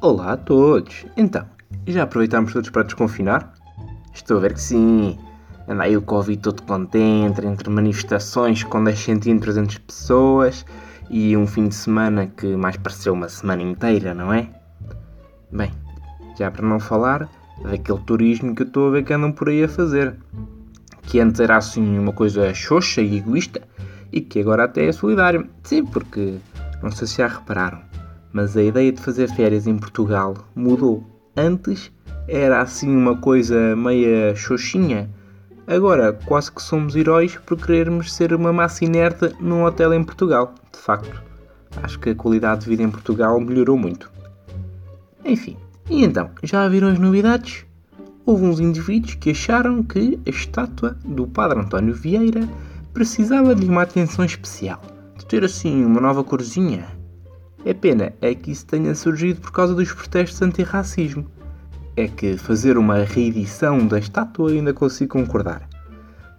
Olá 0.00 0.34
a 0.34 0.36
todos! 0.36 1.04
Então, 1.16 1.44
já 1.84 2.04
aproveitámos 2.04 2.52
todos 2.52 2.70
para 2.70 2.84
desconfinar? 2.84 3.52
Estou 4.14 4.36
a 4.36 4.40
ver 4.40 4.54
que 4.54 4.60
sim! 4.60 5.18
Anda 5.66 5.82
aí 5.82 5.96
o 5.96 6.02
Covid 6.02 6.40
todo 6.40 6.62
contente, 6.62 7.44
entre 7.44 7.68
manifestações 7.68 8.62
com 8.62 8.84
10 8.84 8.96
centímetros 8.96 9.56
entre 9.56 9.80
pessoas 9.80 10.64
e 11.10 11.36
um 11.36 11.48
fim 11.48 11.66
de 11.66 11.74
semana 11.74 12.28
que 12.28 12.46
mais 12.54 12.76
pareceu 12.76 13.12
uma 13.12 13.28
semana 13.28 13.60
inteira, 13.60 14.14
não 14.14 14.32
é? 14.32 14.48
Bem, 15.50 15.72
já 16.38 16.48
para 16.48 16.64
não 16.64 16.78
falar 16.78 17.28
daquele 17.64 17.98
turismo 18.02 18.54
que 18.54 18.62
eu 18.62 18.68
estou 18.68 18.86
a 18.86 18.90
ver 18.92 19.02
que 19.02 19.12
andam 19.12 19.32
por 19.32 19.48
aí 19.48 19.64
a 19.64 19.68
fazer, 19.68 20.14
que 21.02 21.18
antes 21.18 21.40
era 21.40 21.56
assim 21.56 21.98
uma 21.98 22.12
coisa 22.12 22.54
xoxa 22.54 23.02
e 23.02 23.16
egoísta 23.16 23.62
e 24.12 24.20
que 24.20 24.40
agora 24.40 24.62
até 24.62 24.86
é 24.86 24.92
solidário. 24.92 25.48
Sim, 25.64 25.84
porque 25.86 26.36
não 26.80 26.92
sei 26.92 27.08
se 27.08 27.16
já 27.16 27.26
repararam, 27.26 27.87
mas 28.32 28.56
a 28.56 28.62
ideia 28.62 28.92
de 28.92 29.00
fazer 29.00 29.28
férias 29.34 29.66
em 29.66 29.76
Portugal 29.76 30.34
mudou. 30.54 31.04
Antes 31.36 31.90
era 32.26 32.60
assim 32.60 32.94
uma 32.94 33.16
coisa 33.16 33.74
meia 33.74 34.34
xoxinha. 34.36 35.10
Agora 35.66 36.12
quase 36.26 36.52
que 36.52 36.62
somos 36.62 36.94
heróis 36.96 37.36
por 37.36 37.56
querermos 37.56 38.12
ser 38.12 38.32
uma 38.32 38.52
massa 38.52 38.84
inerte 38.84 39.34
num 39.40 39.64
hotel 39.64 39.94
em 39.94 40.04
Portugal. 40.04 40.54
De 40.72 40.78
facto, 40.78 41.22
acho 41.82 41.98
que 41.98 42.10
a 42.10 42.14
qualidade 42.14 42.62
de 42.62 42.68
vida 42.68 42.82
em 42.82 42.90
Portugal 42.90 43.38
melhorou 43.40 43.76
muito. 43.76 44.10
Enfim, 45.24 45.56
e 45.90 46.04
então, 46.04 46.30
já 46.42 46.68
viram 46.68 46.88
as 46.88 46.98
novidades? 46.98 47.64
Houve 48.26 48.44
uns 48.44 48.60
indivíduos 48.60 49.14
que 49.14 49.30
acharam 49.30 49.82
que 49.82 50.20
a 50.26 50.30
estátua 50.30 50.98
do 51.04 51.26
Padre 51.26 51.60
António 51.60 51.94
Vieira 51.94 52.46
precisava 52.92 53.54
de 53.54 53.64
uma 53.66 53.82
atenção 53.82 54.24
especial, 54.24 54.82
de 55.16 55.24
ter 55.24 55.44
assim 55.44 55.84
uma 55.84 56.00
nova 56.00 56.22
corzinha. 56.22 56.86
É 57.64 57.74
pena 57.74 58.12
é 58.20 58.34
que 58.34 58.50
isso 58.50 58.66
tenha 58.66 58.94
surgido 58.94 59.40
por 59.40 59.52
causa 59.52 59.74
dos 59.74 59.92
protestos 59.92 60.40
antirracismo. 60.40 61.26
É 61.96 62.06
que 62.06 62.36
fazer 62.36 62.78
uma 62.78 62.98
reedição 62.98 63.86
da 63.86 63.98
estátua 63.98 64.52
ainda 64.52 64.72
consigo 64.72 65.12
concordar. 65.12 65.68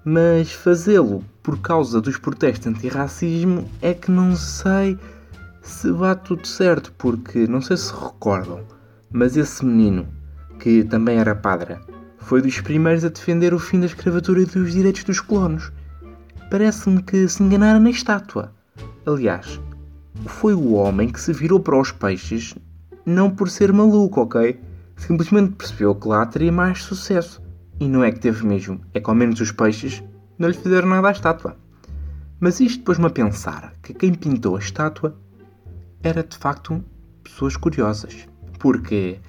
Mas 0.06 0.52
fazê-lo 0.52 1.24
por 1.44 1.60
causa 1.60 2.00
dos 2.00 2.18
protestos 2.18 2.68
antirracismo 2.68 3.70
é 3.82 3.94
que 3.94 4.10
não 4.10 4.36
sei 4.36 4.98
se 5.62 5.92
vá 5.92 6.16
tudo 6.16 6.48
certo, 6.48 6.94
porque 6.98 7.46
não 7.48 7.62
sei 7.62 7.78
se 7.78 7.94
recordam, 7.94 8.62
mas 9.12 9.36
esse 9.36 9.64
menino, 9.66 10.08
que 10.60 10.84
também 10.84 11.18
era 11.18 11.36
padre, 11.36 11.78
foi 12.18 12.42
dos 12.42 12.60
primeiros 12.62 13.04
a 13.04 13.10
defender 13.10 13.54
o 13.54 13.60
fim 13.60 13.80
da 13.80 13.86
escravatura 13.86 14.42
e 14.42 14.46
dos 14.46 14.72
direitos 14.72 15.04
dos 15.04 15.20
colonos. 15.20 15.72
Parece-me 16.50 17.04
que 17.04 17.28
se 17.28 17.44
enganaram 17.44 17.80
na 17.80 17.90
estátua. 17.90 18.52
Aliás, 19.06 19.60
foi 20.26 20.54
o 20.54 20.74
homem 20.74 21.10
que 21.10 21.22
se 21.22 21.34
virou 21.34 21.60
para 21.60 21.80
os 21.80 21.92
peixes 21.92 22.56
não 23.06 23.30
por 23.30 23.50
ser 23.50 23.74
maluco, 23.74 24.22
ok? 24.22 24.60
Simplesmente 24.96 25.56
percebeu 25.56 25.96
que 25.96 26.08
lá 26.08 26.26
teria 26.26 26.52
mais 26.52 26.84
sucesso. 26.84 27.42
E 27.80 27.88
não 27.88 28.04
é 28.04 28.12
que 28.12 28.20
teve 28.20 28.46
mesmo, 28.46 28.82
é 28.94 29.00
que 29.00 29.10
ao 29.10 29.16
menos 29.16 29.40
os 29.40 29.52
peixes 29.52 30.04
não 30.38 30.50
lhe 30.50 30.54
fizeram 30.54 30.90
nada 30.90 31.08
à 31.08 31.12
estátua. 31.12 31.58
Mas 32.40 32.60
isto 32.60 32.84
pôs-me 32.84 33.06
a 33.06 33.10
pensar 33.10 33.74
que 33.82 33.94
quem 33.94 34.14
pintou 34.14 34.56
a 34.56 34.60
estátua 34.60 35.16
era 36.04 36.24
de 36.24 36.38
facto 36.38 36.84
pessoas 37.24 37.56
curiosas, 37.56 38.28
porque 38.60 39.20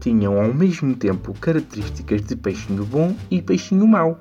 tinham 0.00 0.40
ao 0.40 0.54
mesmo 0.54 0.94
tempo 0.94 1.34
características 1.34 2.22
de 2.22 2.36
peixinho 2.36 2.84
bom 2.84 3.14
e 3.30 3.42
peixinho 3.42 3.86
mau. 3.86 4.20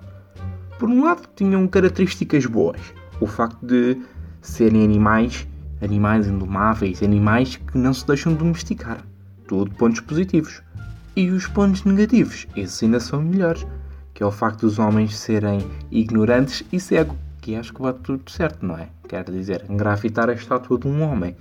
Por 0.77 0.89
um 0.89 1.03
lado, 1.03 1.27
tinham 1.35 1.67
características 1.67 2.45
boas, 2.45 2.81
o 3.21 3.27
facto 3.27 3.65
de 3.65 4.01
serem 4.41 4.83
animais, 4.83 5.47
animais 5.81 6.27
indomáveis, 6.27 7.03
animais 7.03 7.55
que 7.55 7.77
não 7.77 7.93
se 7.93 8.05
deixam 8.05 8.33
domesticar. 8.33 9.05
Tudo 9.47 9.71
pontos 9.75 9.99
positivos. 10.01 10.61
E 11.15 11.29
os 11.29 11.47
pontos 11.47 11.83
negativos, 11.83 12.47
esses 12.55 12.83
ainda 12.83 12.99
são 12.99 13.21
melhores, 13.21 13.65
que 14.13 14.21
é 14.21 14.25
o 14.25 14.31
facto 14.31 14.61
dos 14.61 14.79
homens 14.79 15.17
serem 15.17 15.59
ignorantes 15.89 16.63
e 16.71 16.79
cegos, 16.79 17.15
que 17.39 17.55
acho 17.55 17.73
que 17.73 17.81
vai 17.81 17.93
tudo 17.93 18.29
certo, 18.29 18.65
não 18.65 18.77
é? 18.77 18.89
Quer 19.07 19.23
dizer, 19.29 19.65
engrafitar 19.69 20.29
a 20.29 20.33
estátua 20.33 20.77
de 20.77 20.87
um 20.87 21.01
homem 21.03 21.35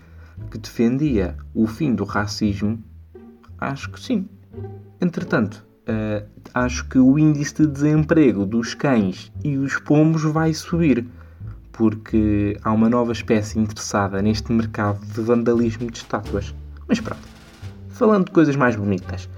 que 0.50 0.58
defendia 0.58 1.36
o 1.54 1.66
fim 1.66 1.94
do 1.94 2.04
racismo, 2.04 2.82
acho 3.58 3.90
que 3.90 3.98
sim. 4.00 4.28
Entretanto, 5.00 5.64
uh, 5.88 6.26
acho 6.52 6.88
que 6.88 6.98
o 6.98 7.18
índice 7.18 7.54
de 7.54 7.66
desemprego 7.66 8.44
dos 8.44 8.74
cães 8.74 9.32
e 9.42 9.56
dos 9.56 9.78
pombos 9.78 10.22
vai 10.22 10.52
subir, 10.52 11.06
porque 11.74 12.56
há 12.62 12.72
uma 12.72 12.88
nova 12.88 13.12
espécie 13.12 13.58
interessada 13.58 14.22
neste 14.22 14.50
mercado 14.52 15.04
de 15.06 15.20
vandalismo 15.20 15.90
de 15.90 15.98
estátuas. 15.98 16.54
Mas 16.88 17.00
pronto, 17.00 17.22
falando 17.90 18.26
de 18.26 18.32
coisas 18.32 18.56
mais 18.56 18.76
bonitas, 18.76 19.28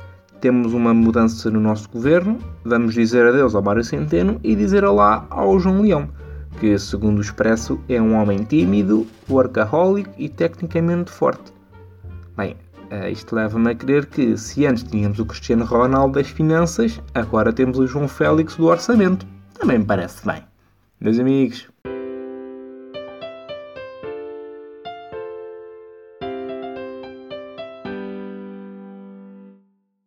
temos 0.41 0.73
uma 0.73 0.95
mudança 0.95 1.51
no 1.51 1.61
nosso 1.61 1.89
governo, 1.89 2.39
vamos 2.65 2.95
dizer 2.95 3.27
adeus 3.27 3.55
ao 3.55 3.63
Mário 3.63 3.83
Centeno 3.83 4.39
e 4.45 4.55
dizer 4.55 4.85
olá 4.85 5.27
ao 5.31 5.59
João 5.59 5.81
Leão 5.81 6.09
que, 6.61 6.79
segundo 6.79 7.19
o 7.19 7.21
Expresso, 7.21 7.79
é 7.89 8.01
um 8.01 8.15
homem 8.15 8.43
tímido, 8.45 9.07
workaholic 9.29 10.09
e 10.17 10.29
tecnicamente 10.29 11.11
forte. 11.11 11.53
Bem, 12.37 12.57
eh, 12.91 13.11
isto 13.11 13.35
leva-me 13.35 13.71
a 13.71 13.75
crer 13.75 14.07
que, 14.07 14.37
se 14.37 14.67
antes 14.67 14.83
tínhamos 14.83 15.19
o 15.19 15.27
Cristiano 15.27 15.65
Ronaldo 15.65 16.15
das 16.15 16.29
finanças, 16.29 17.01
agora 17.15 17.53
temos 17.53 17.79
o 17.79 17.87
João 17.87 18.09
Félix 18.09 18.57
do 18.57 18.67
orçamento. 18.67 19.27
Também 19.59 19.79
me 19.79 19.85
parece 19.85 20.27
bem. 20.27 20.43
Meus 21.01 21.19
amigos. 21.19 21.69